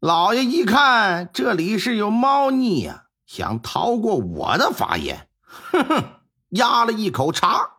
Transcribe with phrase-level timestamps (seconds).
[0.00, 6.04] 老爷一看这里是有猫腻呀，想逃过我的法眼，哼哼，
[6.50, 7.70] 压了一口茶。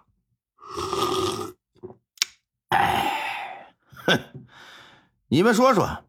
[2.68, 3.74] 哎，
[4.06, 4.20] 哼，
[5.30, 6.04] 你们说说，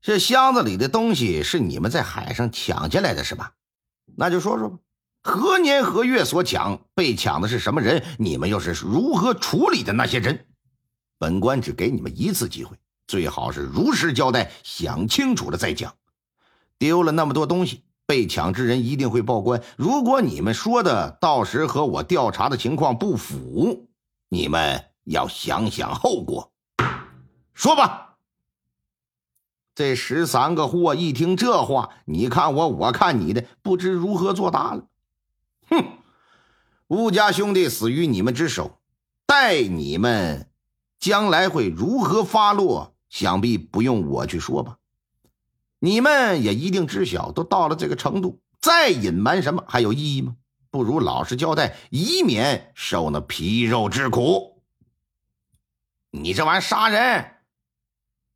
[0.00, 3.54] 这箱子里的东西是你们在海上抢下来的，是吧？
[4.16, 4.78] 那就说说吧，
[5.24, 6.80] 何年何月所抢？
[6.94, 8.04] 被抢的是什么人？
[8.20, 10.46] 你们又是如何处理的那些人？
[11.18, 12.76] 本官只给你们一次机会，
[13.06, 15.94] 最好是如实交代，想清楚了再讲。
[16.78, 19.62] 丢了那么多东西，被抢之人一定会报官。
[19.76, 23.88] 如果你们说的到时和我调查的情况不符，
[24.28, 26.52] 你们要想想后果。
[27.54, 28.02] 说吧。
[29.74, 34.86] 这十三个货一听这话，你看我，我看你的，不知如何作答了。
[35.68, 35.84] 哼，
[36.86, 38.78] 吴家兄弟死于你们之手，
[39.26, 40.48] 待你们
[40.98, 44.78] 将来会如何发落，想必不用我去说吧。
[45.78, 50.36] 你们也一定知晓，都到了这个程度，再隐瞒什么还有意义吗？
[50.70, 54.62] 不如老实交代，以免受那皮肉之苦。
[56.10, 57.36] 你这玩意杀人，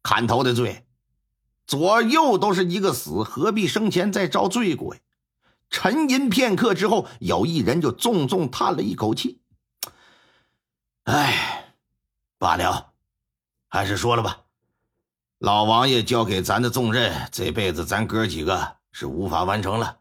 [0.03, 0.87] 砍头的罪。
[1.67, 4.97] 左右都是一个死，何必生前再遭罪过？
[5.69, 9.41] 沉吟片刻之后，有一人就重重叹了一口气
[11.05, 11.75] ：“哎，
[12.39, 12.93] 罢了，
[13.69, 14.45] 还是说了吧。
[15.41, 19.97] 老王爷交给咱的重任，这辈子咱哥几个是无法完成了，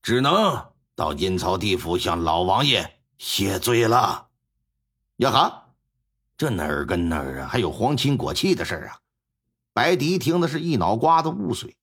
[0.00, 4.28] 只能到阴曹地府向老王爷谢罪了。”
[5.18, 5.64] 呀哈，
[6.38, 7.48] 这哪儿跟哪儿啊？
[7.48, 9.00] 还有皇亲国戚的事啊？
[9.72, 11.76] 白迪听的是一脑瓜子雾水，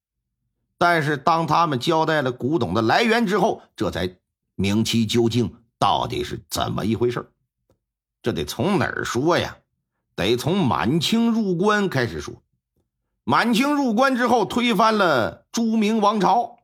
[0.77, 4.15] 但是当他们交代了古董的来源之后，这才
[4.55, 7.29] 明其究竟，到底是怎么一回事
[8.21, 9.57] 这得从哪儿说呀？
[10.15, 12.33] 得从满清入关开始说。
[13.25, 16.57] 满清入关之后，推翻了朱明王朝，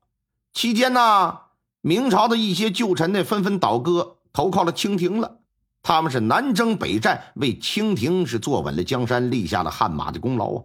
[0.54, 1.40] 期间呢，
[1.82, 5.38] 明朝的一些旧臣呢，纷纷倒戈，投靠了清廷了。
[5.82, 10.64] 他们是南征北战，为清廷是坐稳了江山，立下了汗马的功劳啊。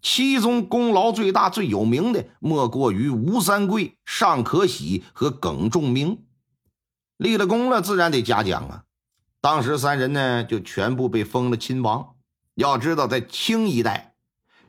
[0.00, 6.24] 其中功劳最大、最有名的，莫过于吴三桂、尚可喜和耿仲明。
[7.18, 8.84] 立了功了，自然得嘉奖啊。
[9.42, 12.14] 当时三人呢，就全部被封了亲王。
[12.54, 14.13] 要知道，在清一代，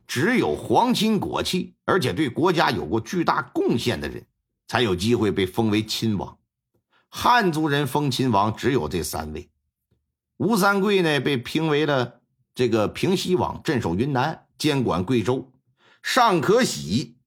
[0.07, 4.25] 只有皇亲国戚，而且对国家有过巨大贡献的人，
[4.67, 6.37] 才有机会被封为亲王。
[7.09, 9.49] 汉族人封亲王只有这三位。
[10.37, 12.21] 吴三桂呢，被评为了
[12.53, 14.41] 这个平西王，镇守云南。
[14.57, 15.51] 监管贵州，
[16.01, 17.17] 尚可喜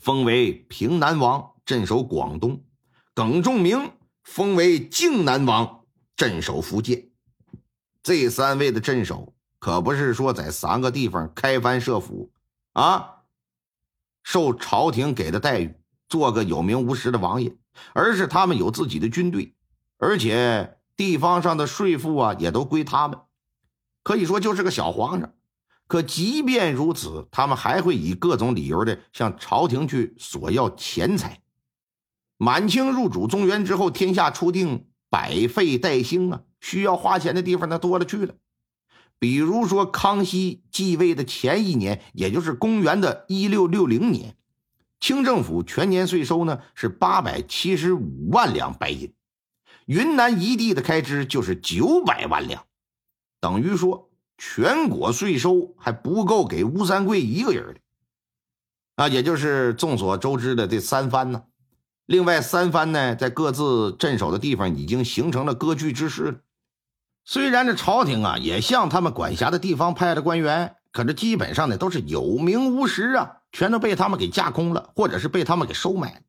[0.00, 2.62] 封为平南王，镇守广东；
[3.12, 3.92] 耿仲明
[4.24, 5.84] 封为靖南王，
[6.16, 7.10] 镇守福建。
[8.02, 12.30] 这三位的镇守可不是说在三个地方开藩设府
[12.72, 13.22] 啊，
[14.22, 15.74] 受朝廷给的待遇，
[16.08, 17.56] 做个有名无实的王爷，
[17.92, 19.54] 而是他们有自己的军队，
[19.98, 23.18] 而且地方上的税赋啊也都归他们，
[24.04, 25.32] 可以说就是个小皇上。
[25.88, 31.40] 可即便如此，他们还会以各种理由的向朝廷去索要钱财。
[32.36, 38.34] 满清入主中原之后，天下初定，百废待兴啊，需要花钱的地方那多了去了。
[39.18, 44.36] 比如说，康熙继位的前一年，也就是公元的一六六零年，
[45.00, 49.12] 清政府全年税收呢是八百七十五万两白银，
[49.86, 52.64] 云南一地的开支就是九百万两，
[53.40, 54.06] 等于说。
[54.40, 57.80] 全国税收还不够给吴三桂一个人的，
[58.94, 61.42] 啊，也就是众所周知的这三藩呢。
[62.06, 66.38] 另外三藩呢，在各自镇守的地方已经形成了割据之势了。
[67.30, 76.20] 虽然这朝廷啊也向他们管辖的地方派了官员，可这基本上呢都是有名无实啊，全都被他们给架空了，或者是被他们给收买了。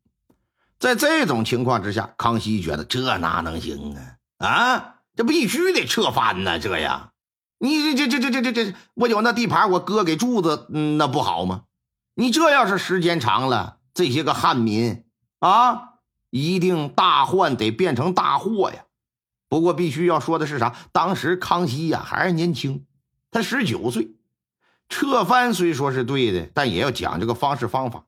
[0.78, 4.46] 在这种情况之下，康熙觉得这哪能行啊？
[4.46, 7.12] 啊，这必须得撤藩呢，这样。
[7.60, 11.62] 你这这这这这这这，我有那地盘，我割给柱子，嗯，那不好吗？
[12.16, 15.06] 你这要是时间长了，这些个汉民
[15.40, 15.94] 啊，
[16.30, 18.84] 一定大患得变成大祸呀。
[19.50, 20.76] 不过必须要说的是啥？
[20.92, 22.86] 当时康熙呀还是年轻，
[23.32, 24.12] 他十九岁，
[24.88, 28.06] 撤藩虽说是对的，但也要讲这个方式方法。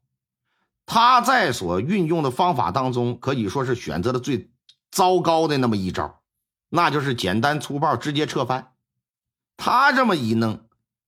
[0.85, 4.51] 他在所运用的方法当中，可以说是选择了最
[4.91, 6.21] 糟糕的那么一招，
[6.69, 8.73] 那就是简单粗暴，直接撤藩。
[9.57, 10.59] 他这么一弄，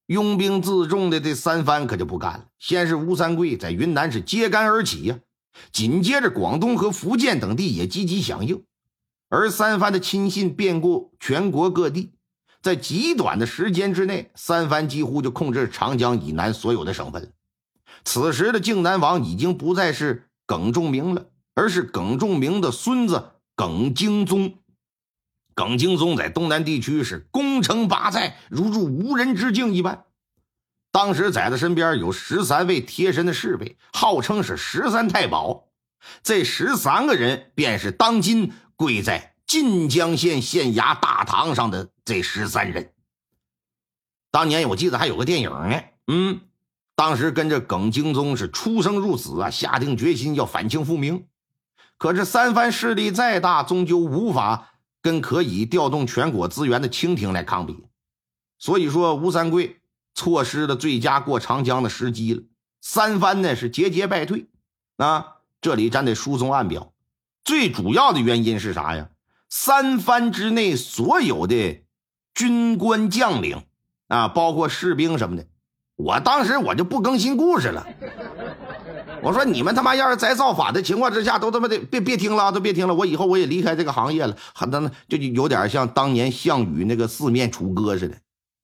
[0.05, 2.45] 拥兵自重的这三藩可就不干了。
[2.59, 5.19] 先是吴三桂在云南是揭竿而起呀，
[5.71, 8.63] 紧接着广东和福建等地也积极响应，
[9.33, 12.11] 而三藩的亲信遍布全国各地，
[12.61, 17.33] 在极短的时间之内，三藩几乎就控制长江以南所有的省份。
[18.05, 21.25] 此时的靖南王已经不再是耿仲明了，
[21.55, 24.59] 而是耿仲明的孙子耿精宗。
[25.55, 30.03] 耿精宗在东南地区是攻城拔寨，如入无人之境一般。
[30.91, 35.69] 当时在他身边有十三位贴身的侍卫，号称是十三太保。
[36.21, 42.91] 这十三个人便是当今跪在晋江县县衙大堂上的这十三人。
[44.31, 46.41] 当年我记得还有个电影呢，嗯，
[46.95, 51.27] 当时跟着耿精宗是出生入死啊，下定决心要反清复明。
[51.97, 57.85] 可是三藩势力再大，终究无法跟可以调动全国资源的清廷来抗比。
[58.57, 59.81] 所以说，吴三桂
[60.13, 62.43] 错失了最佳过长江的时机了。
[62.81, 64.47] 三藩呢是节节败退。
[64.97, 66.92] 啊，这里咱得疏松暗表，
[67.43, 69.09] 最主要的原因是啥呀？
[69.49, 71.83] 三藩之内所有的
[72.33, 73.63] 军官将领。
[74.09, 75.47] 啊，包括士兵什么的，
[75.95, 77.87] 我当时我就不更新故事了。
[79.23, 82.93] 我说你们他妈要是在造反的情况之下，都他妈的别别听了，都别听了。
[82.93, 88.17] 我以后我也离开这个行业了，很多就有点像当年项羽那个四面楚歌似的。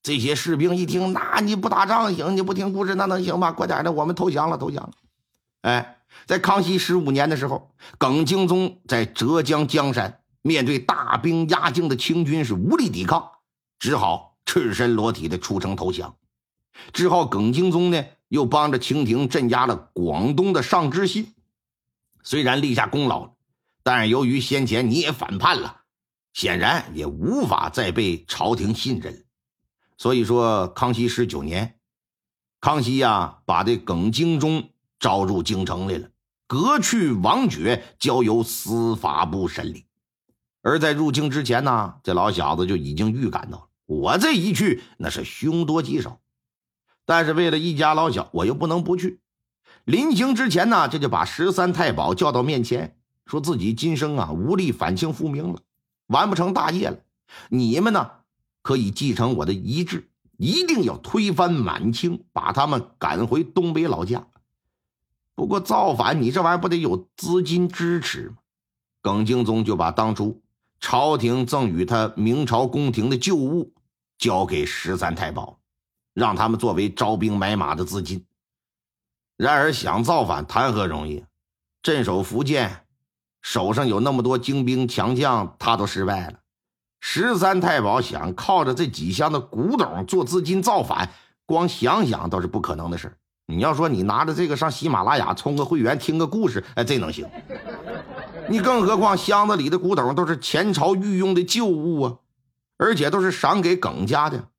[0.04, 2.36] 这些士兵一听，那你不打仗行？
[2.38, 3.52] 你不听故事那能行吗？
[3.52, 4.92] 快点的，我们投降了，投降了。
[5.62, 13.32] 哎，在康熙十五年的时候，耿精宗在浙江江山面对大兵压境的清军是无力抵抗，
[13.80, 14.28] 只好。
[14.46, 16.16] 赤身裸体的出城投降，
[16.92, 21.36] 之后耿精宗呢又帮着清廷镇压了广东的上知信，
[22.24, 23.36] 虽然立下功劳，
[23.84, 25.82] 但是由于先前你也反叛了，
[26.34, 29.24] 显然也无法再被朝廷信任。
[30.00, 31.76] 所以说，康熙十九年，
[32.60, 36.10] 康熙呀把这耿精忠招入京城来了，
[36.46, 39.86] 革去王爵，交由司法部审理。
[40.62, 43.66] 而在入京之前呢，这老小子就已经预感到了。
[43.86, 46.20] 我这一去，那是凶多吉少。
[47.06, 49.20] 但是为了一家老小，我又不能不去。
[49.86, 55.62] 临行之前呢，这就把十三太保叫到面前，说自己今生啊无力反清复明了，
[56.08, 57.00] 完不成大业了。
[57.50, 58.12] 你们呢，
[58.62, 64.28] 可以继承我的遗志，一定要推翻满清，把他们赶回东北老家。
[65.40, 68.36] 不过造反，你这玩意儿不得有资金支持吗？
[69.02, 70.42] 耿精宗就把当初
[70.82, 73.74] 朝廷赠予他明朝宫廷的旧物。
[74.18, 75.58] 交给十三太保，
[76.14, 78.26] 让他们作为招兵买马的资金。
[79.38, 81.24] 然而想造反谈何容易？
[81.82, 82.86] 镇守福建，
[83.42, 86.40] 手上有那么多精兵强将，他都失败了。
[87.00, 91.10] 十三太保想靠着这几箱的古董做资金造反，
[91.46, 93.18] 光想想都是不可能的事
[93.50, 97.28] 你要说你拿着这个上喜马拉雅充个会员听个故事，哎，这能行？
[98.48, 102.18] 你更何况箱子里的古董都是前朝御用的旧物啊！
[102.78, 104.50] 而且都是赏给耿家的，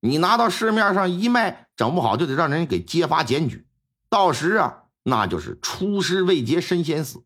[0.00, 3.66] 你拿到市面上一卖，整不好就得让人给揭发检举，
[4.08, 7.22] 到时啊，那就是出师未捷身先死。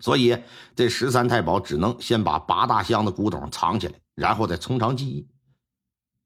[0.00, 0.36] 所以
[0.74, 5.28] 这十三太保只能先把八大箱的古董藏起来，然后再从长计议。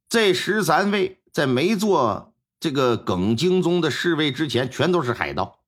[0.09, 2.28] 这十三位在没做
[2.61, 5.61] 这个耿精宗的侍卫之前，全都是海盗，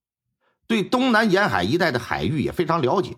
[0.66, 3.16] 对东南沿海一带的海域也非常了解，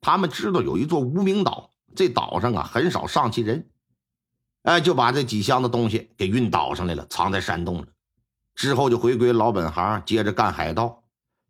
[0.00, 1.70] 他们知道有一座无名岛。
[1.96, 3.68] 这岛上啊，很少上去人，
[4.62, 7.86] 哎，就把这几箱的东西给运岛上来了，藏在山洞了。
[8.54, 11.02] 之后就回归老本行，接着干海盗。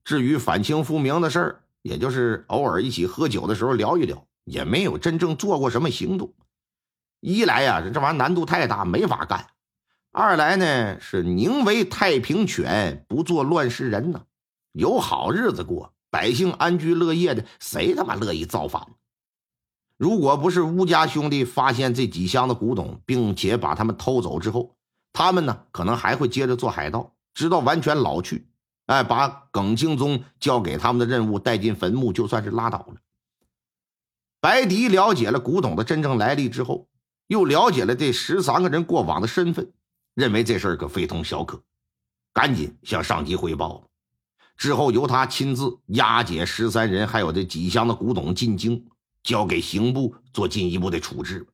[0.02, 6.32] 至于反清复明的事儿，也就是偶尔一起喝酒的时候聊一聊，也没有真正做过什么行动。
[7.20, 9.40] 一来呀，这玩意儿难度太大，没法干；
[10.12, 14.22] 二来呢，是宁为太平犬，不做乱世人呢。
[14.72, 18.84] 有好日子过，百姓安居乐业的，谁他妈乐意造反？
[19.96, 24.74] 如果不是乌家兄弟发现这几箱的古董，并且把他们偷走之后，
[25.12, 28.48] 他们呢可能还会接着做海盗，直到完全老去。
[28.86, 32.96] 哎，把耿精宗交给他们的任务带进坟墓，就算是拉倒了。
[34.40, 36.88] 白迪了解了古董的真正来历之后，
[37.28, 39.72] 又了解了这十三个人过往的身份，
[40.14, 41.62] 认为这事儿可非同小可，
[42.32, 43.84] 赶紧向上级汇报。
[44.56, 48.86] 之后由他亲自押解十三人还有这几箱的古董进京。
[49.22, 51.46] 交给刑部做进一步的处置。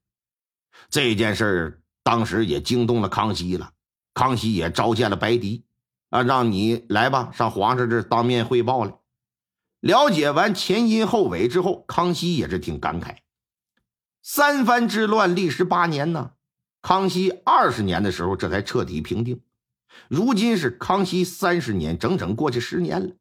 [0.89, 3.73] 这件事儿当时也惊动了康熙了，
[4.15, 5.65] 康熙也召见了白狄，
[6.11, 9.01] 啊，让你来吧，上皇上这当面汇报了。
[9.81, 13.17] 了解完前因后尾之后，康熙也是挺感慨。
[14.23, 16.35] 三藩之乱历时八年呢，
[16.87, 19.41] 康熙二十年的时候这才彻底平定。
[20.07, 23.13] 如今是康熙三十年，整整过去十年了，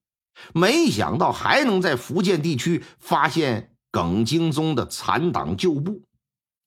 [0.54, 3.72] 没想到还能在福建地区发现。
[3.90, 6.04] 耿精宗的残党旧部，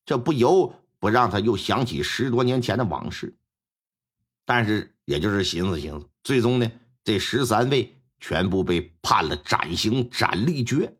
[0.07, 3.37] 这不由不让他又想起十多年前的往事。
[4.45, 6.69] 但是，也就是寻思寻思，最终呢，
[7.05, 10.97] 这十三位全部被判了斩刑斩立决。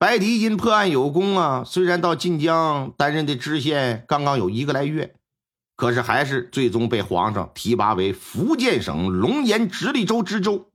[0.00, 5.14] 白迪因破案有功啊，虽然到晋江担任的知县刚刚有一个来月，
[5.76, 10.70] 可是还是最终被皇上提拔为福建省龙岩直隶州知州，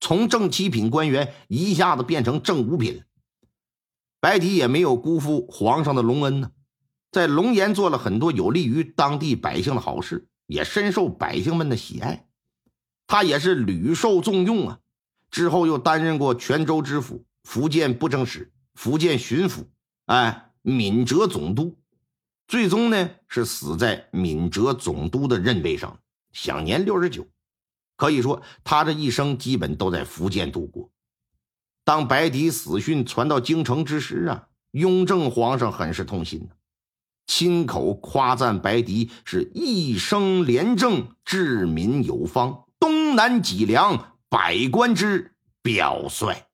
[0.00, 3.04] 从正七品官员一下子变成正五品。
[4.20, 6.50] 白迪也没有辜负皇上的隆恩呢，
[7.10, 12.26] 在龙岩做了很多有利于当地百姓的好事，也深受百姓们的喜爱。
[13.06, 14.80] 他也是屡受重用啊，
[15.30, 18.52] 之后又担任过泉州知府、福建布政使。
[18.78, 19.64] 福建巡抚，
[20.06, 21.76] 哎，闽浙总督，
[22.46, 25.98] 最终呢是死在闽浙总督的任位上，
[26.30, 27.26] 享年六十九。
[27.96, 30.92] 可以说，他这一生基本都在福建度过。
[31.84, 36.50] 当白狄死讯传到京城之时啊，雍正皇上很是痛心呐，
[37.26, 46.47] 亲口夸赞白狄是一生廉政，治民有方，东南脊梁，百官之表率。